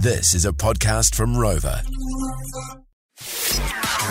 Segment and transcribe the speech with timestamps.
[0.00, 1.82] This is a podcast from Rova.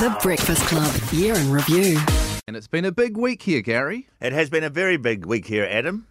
[0.02, 1.98] The Breakfast Club Year in Review.
[2.46, 4.10] And it's been a big week here, Gary.
[4.20, 6.06] It has been a very big week here, Adam.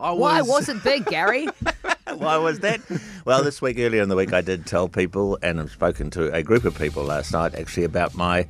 [0.00, 1.46] I Why was it big, Gary?
[2.16, 2.80] Why was that?
[3.24, 6.34] Well, this week, earlier in the week, I did tell people, and I've spoken to
[6.34, 8.48] a group of people last night actually about my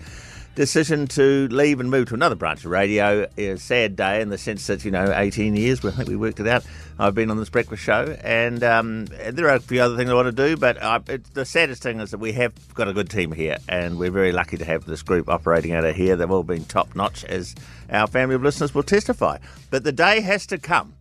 [0.57, 3.29] decision to leave and move to another branch of radio.
[3.37, 6.17] Is a sad day in the sense that, you know, 18 years, I think we
[6.17, 6.65] worked it out.
[6.99, 10.15] I've been on this breakfast show, and um, there are a few other things I
[10.15, 12.95] want to do, but I, it, the saddest thing is that we have got a
[12.95, 16.17] good team here, and we're very lucky to have this group operating out of here.
[16.17, 17.55] They've all been top notch, as
[17.91, 19.39] our family of listeners will testify.
[19.71, 20.95] But the day has to come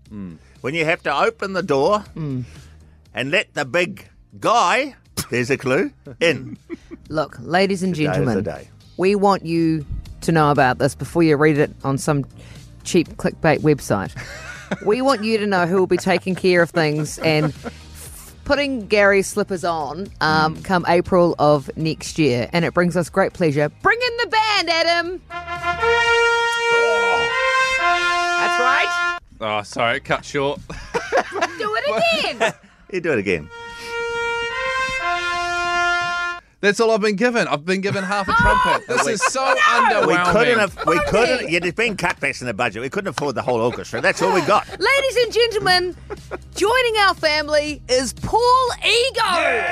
[0.62, 4.10] when you have to open the door and let the big
[4.40, 4.96] guy,
[5.30, 6.58] there's a clue, in.
[7.10, 8.68] Look, ladies and Today gentlemen, day.
[8.98, 9.86] We want you
[10.22, 12.26] to know about this before you read it on some
[12.84, 14.14] cheap clickbait website.
[14.86, 17.54] we want you to know who will be taking care of things and
[18.46, 22.50] putting Gary's slippers on um, come April of next year.
[22.54, 23.70] And it brings us great pleasure.
[23.82, 25.22] Bring in the band, Adam.
[28.40, 29.20] That's right.
[29.42, 30.60] Oh, sorry, cut short.
[30.70, 32.54] Do it again.
[32.92, 33.50] You do it again.
[36.62, 37.48] That's all I've been given.
[37.48, 38.88] I've been given half a oh, trumpet.
[38.88, 40.06] This is so underwhelming.
[40.26, 40.86] We couldn't have.
[40.86, 41.50] We couldn't.
[41.50, 42.82] Yeah, there's been cutbacks in the budget.
[42.82, 44.02] We couldn't afford the whole orchestra.
[44.02, 44.68] That's all we got.
[44.80, 45.96] Ladies and gentlemen,
[46.56, 49.24] joining our family is Paul Ego.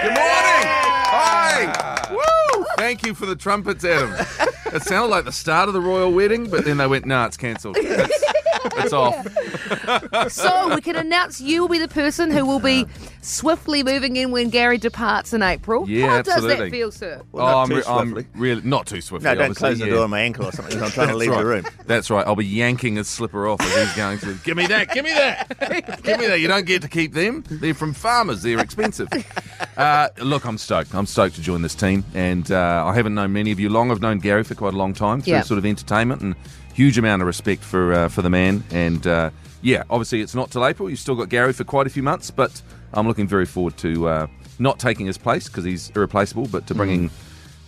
[0.01, 0.69] Good morning.
[1.15, 2.07] Hi.
[2.11, 2.65] Woo.
[2.77, 4.13] Thank you for the trumpets, Adam.
[4.73, 7.37] It sounded like the start of the royal wedding, but then they went, nah, it's
[7.37, 7.77] cancelled.
[7.79, 8.23] It's,
[8.77, 9.25] it's off.
[10.29, 12.85] So we can announce you will be the person who will be
[13.21, 15.89] swiftly moving in when Gary departs in April.
[15.89, 17.21] Yeah, How does that feel, sir?
[17.31, 19.29] Well, oh, not I'm, too re- I'm really not too swiftly.
[19.29, 19.93] No, don't close the yeah.
[19.93, 20.73] door on my ankle or something.
[20.77, 21.65] 'cause I'm trying to leave That's the room.
[21.85, 22.25] That's right.
[22.27, 24.33] I'll be yanking his slipper off as he's going to.
[24.43, 24.93] Give me that.
[24.93, 26.01] Give me that.
[26.03, 26.39] give me that.
[26.39, 27.43] You don't get to keep them.
[27.49, 28.41] They're from farmers.
[28.43, 29.07] They're expensive.
[29.77, 30.93] Uh, look, I'm stoked.
[30.93, 33.91] I'm stoked to join this team, and uh, I haven't known many of you long.
[33.91, 35.41] I've known Gary for quite a long time through Yeah.
[35.41, 36.35] sort of entertainment, and
[36.73, 38.63] huge amount of respect for uh, for the man.
[38.71, 39.29] And uh,
[39.63, 40.89] yeah, obviously it's not till April.
[40.89, 42.61] You've still got Gary for quite a few months, but
[42.93, 44.27] I'm looking very forward to uh,
[44.59, 47.09] not taking his place because he's irreplaceable, but to bringing.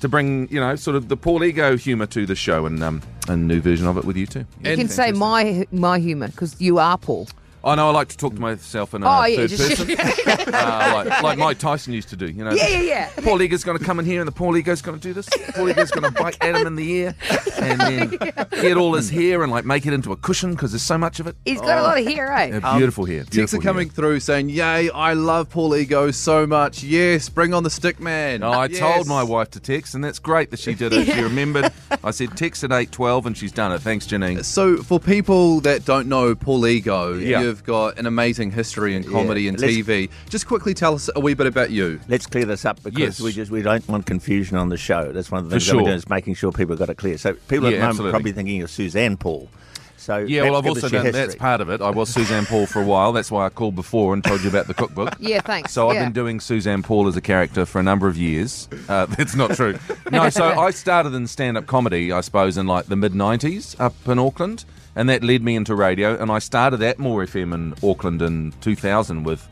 [0.02, 3.02] To bring, you know, sort of the Paul Ego humour to the show and um,
[3.30, 4.46] a new version of it with you too.
[4.62, 7.28] You can say my my humour because you are Paul.
[7.66, 9.96] I know I like to talk to myself in a Oh, yeah, third just- person,
[10.53, 12.28] uh, like, like Mike Tyson used to do.
[12.28, 13.09] You know, Yeah, yeah, yeah.
[13.24, 15.28] Paul Ego's going to come in here, and the Paul Ego's going to do this.
[15.56, 17.16] Paul Ego's going to bite Adam in the ear,
[17.59, 18.09] and then
[18.52, 21.20] get all his hair and like make it into a cushion because there's so much
[21.20, 21.36] of it.
[21.44, 22.46] He's got a lot of hair, eh?
[22.62, 23.24] Yeah, beautiful hair.
[23.24, 23.94] Texts are coming hair.
[23.96, 26.84] through saying, Yay, I love Paul Ego so much.
[26.84, 28.42] Yes, bring on the stick man.
[28.42, 28.80] No, I Yes.
[28.80, 31.06] told my wife to text, and that's great that she did it.
[31.08, 31.72] She remembered.
[32.03, 33.80] I said text at eight twelve, and she's done it.
[33.82, 34.44] Thanks, Janine.
[34.46, 37.55] So, for people that don't know Paul Ego, Yeah.
[37.56, 40.10] You've got an amazing history in comedy and Let's- TV.
[40.30, 42.00] Just quickly tell us a wee bit about you.
[42.10, 43.22] Let's clear this up because Yes.
[43.22, 45.12] we just we don't want confusion on the show.
[45.14, 46.96] That's one of the For things that we're doing is making sure people got it
[46.98, 47.18] clear.
[47.18, 49.50] So people at Yeah, the moment are probably thinking of Suzanne Paul.
[49.98, 51.82] So Yeah, well, I've also us your done that's part of it.
[51.82, 53.14] I was Suzanne Paul for a while.
[53.14, 55.16] That's why I called before and told you about the cookbook.
[55.20, 55.72] Yeah, thanks.
[55.72, 58.68] So I've been doing Suzanne Paul as a character for a number of years.
[58.90, 59.80] Uh, that's not true.
[60.12, 63.96] No, so I started in stand-up comedy, I suppose, in like the mid '90s up
[64.08, 64.66] in Auckland,
[64.96, 66.18] and that led me into radio.
[66.18, 69.48] And I started at More FM in Auckland in 2000 with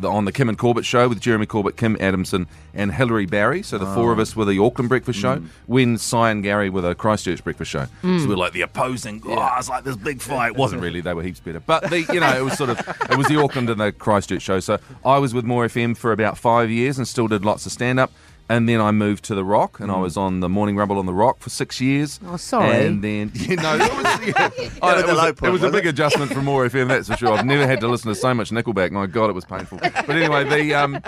[0.00, 3.62] the, on the Kim and Corbett show with Jeremy Corbett, Kim Adamson, and Hilary Barry.
[3.62, 4.22] So the four of ah.
[4.22, 5.36] us were the Auckland breakfast show.
[5.36, 5.48] Mm.
[5.66, 7.84] When Cy and Gary were the Christchurch breakfast show.
[7.84, 8.20] So mm.
[8.20, 9.22] we were like the opposing.
[9.24, 10.48] Oh, it's like this big fight.
[10.48, 11.00] It wasn't really.
[11.00, 11.60] They were heaps better.
[11.60, 12.78] But the, you know, it was sort of
[13.10, 14.60] it was the Auckland and the Christchurch show.
[14.60, 17.72] So I was with More FM for about five years and still did lots of
[17.72, 18.12] stand up.
[18.48, 21.06] And then I moved to the Rock, and I was on the Morning Rumble on
[21.06, 22.20] the Rock for six years.
[22.26, 22.86] Oh, sorry.
[22.86, 24.50] And then you know, it was, yeah,
[24.82, 25.88] Oh, it was, a, point, it was a big it?
[25.88, 27.32] adjustment from More FM, that's for sure.
[27.32, 28.92] I've never had to listen to so much Nickelback.
[28.92, 29.78] My God, it was painful.
[29.82, 31.00] But anyway, the um,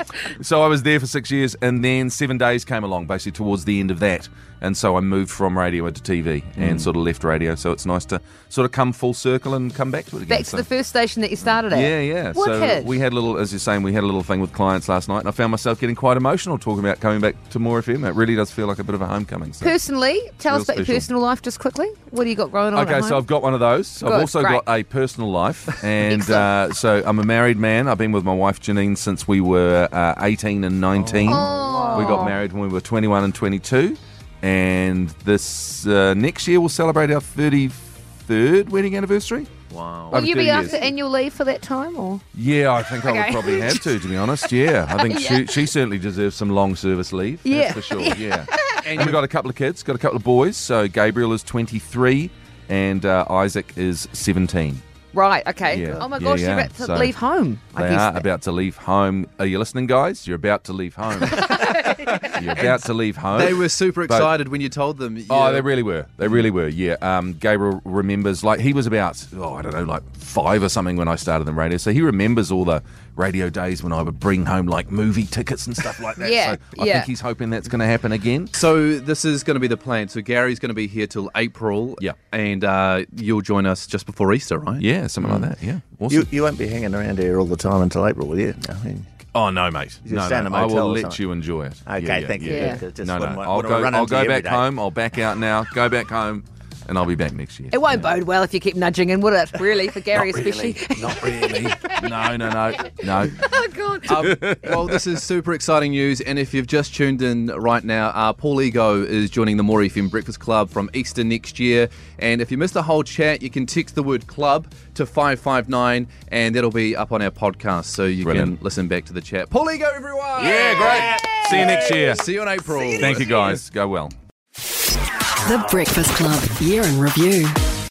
[0.43, 3.65] so I was there for six years, and then Seven Days came along, basically towards
[3.66, 4.28] the end of that,
[4.60, 6.70] and so I moved from radio into TV Mm.
[6.70, 7.55] and sort of left radio.
[7.55, 10.28] So it's nice to sort of come full circle and come back to it again.
[10.38, 11.78] Back to So- the first station that you started at.
[11.78, 12.32] yeah, yeah.
[12.32, 12.84] So Wicked.
[12.87, 15.09] we had a little, as you're saying, we had a little thing with clients last
[15.09, 18.08] night, and I found myself getting quite emotional talking about coming back to More FM.
[18.08, 19.52] It really does feel like a bit of a homecoming.
[19.52, 19.64] So.
[19.64, 21.88] Personally, tell us about your personal life just quickly.
[22.10, 22.88] What do you got going on?
[22.88, 23.16] Okay, so?
[23.16, 24.02] I've got one of those.
[24.02, 24.64] I've also great.
[24.64, 27.88] got a personal life, and uh, so I'm a married man.
[27.88, 31.30] I've been with my wife Janine since we were uh, 18 and 19.
[31.32, 31.98] Oh.
[31.98, 33.96] We got married when we were 21 and 22,
[34.42, 39.46] and this uh, next year we'll celebrate our 33rd wedding anniversary.
[39.73, 40.11] Wow.
[40.12, 40.82] Will you be 30 after years.
[40.85, 44.09] annual leave for that time, or Yeah, I think I would probably have to, to
[44.09, 44.50] be honest.
[44.53, 45.38] Yeah, I think Yeah.
[45.38, 47.41] she, she certainly deserves some long service leave.
[47.44, 47.73] Yeah.
[47.73, 48.00] that's for sure.
[48.17, 48.47] Yeah,
[48.87, 50.56] and we've got a couple of kids, got a couple of boys.
[50.56, 52.31] So Gabriel is 23,
[52.69, 54.81] and uh, Isaac is 17.
[55.14, 55.46] Right.
[55.46, 55.82] Okay.
[55.82, 57.60] Yeah, Oh my yeah, gosh, you're about to So leave home.
[57.75, 59.26] I They guess are that- about to leave home.
[59.38, 60.26] Are you listening, guys?
[60.26, 61.20] You're about to leave home.
[62.43, 63.40] You're about to leave home.
[63.40, 65.22] They were super But- excited when you told them.
[65.31, 66.06] Oh, they really were.
[66.16, 66.69] They really were.
[66.69, 66.96] Yeah.
[67.02, 70.96] Um, Gabriel remembers, like, he was about, oh, I don't know, like five or something
[70.96, 71.78] when I started the radio.
[71.78, 72.82] So he remembers all the
[73.16, 76.31] radio days when I would bring home like movie tickets and stuff like that.
[76.38, 76.93] Yeah, So I yeah.
[76.94, 78.49] think he's hoping that's going to happen again.
[78.52, 80.08] So this is going to be the plan.
[80.08, 81.96] So Gary's going to be here till April.
[82.00, 82.12] Yeah.
[82.32, 84.81] And uh, you'll join us just before Easter, right?
[84.81, 85.48] Yeah, something like hmm.
[85.48, 85.62] that.
[85.62, 85.80] Yeah.
[86.00, 86.18] Awesome.
[86.18, 88.54] You, you won't be hanging around here all the time until April, will you?
[88.68, 89.98] I mean- oh, no, mate.
[90.04, 91.22] You No, no, a I motel will let something.
[91.22, 91.80] you enjoy it.
[91.86, 92.54] Okay, Yeah, yeah, thank you.
[92.54, 92.76] Yeah.
[92.76, 93.20] Just No, no.
[93.20, 94.50] wouldn't I'll wouldn't go, I'll go back day.
[94.50, 94.78] home.
[94.78, 95.64] I'll back out now.
[95.74, 96.44] Go back home.
[96.88, 97.68] And I'll be back next year.
[97.70, 99.60] It won't bode well if you keep nudging in, would it?
[99.60, 100.74] Really, for Gary especially.
[100.98, 101.66] Not really.
[102.02, 102.74] No, no, no.
[103.02, 103.30] No.
[103.52, 104.10] oh God.
[104.10, 108.08] Um, well, this is super exciting news, and if you've just tuned in right now,
[108.08, 111.88] uh, Paul Ego is joining the More FM Breakfast Club from Easter next year.
[112.18, 116.06] And if you missed the whole chat, you can text the word club to 559,
[116.28, 118.58] and that'll be up on our podcast, so you Brilliant.
[118.58, 119.50] can listen back to the chat.
[119.50, 120.44] Paul Ego, everyone!
[120.44, 121.30] Yeah, great.
[121.50, 122.14] See you next year.
[122.16, 122.80] See you in April.
[122.98, 123.70] Thank you, guys.
[123.70, 124.10] Go well.
[124.54, 127.46] The Breakfast Club Year in Review.